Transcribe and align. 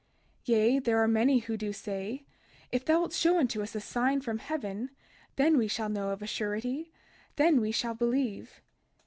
32:17 0.47 0.47
Yea, 0.47 0.79
there 0.79 0.97
are 0.97 1.07
many 1.07 1.37
who 1.41 1.55
do 1.55 1.71
say: 1.71 2.25
If 2.71 2.83
thou 2.83 3.01
wilt 3.01 3.13
show 3.13 3.37
unto 3.37 3.61
us 3.61 3.75
a 3.75 3.79
sign 3.79 4.19
from 4.19 4.39
heaven, 4.39 4.89
then 5.35 5.59
we 5.59 5.67
shall 5.67 5.89
know 5.89 6.09
of 6.09 6.23
a 6.23 6.25
surety; 6.25 6.91
then 7.35 7.61
we 7.61 7.71
shall 7.71 7.93
believe. 7.93 8.63